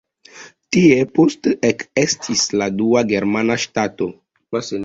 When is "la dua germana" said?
2.63-3.63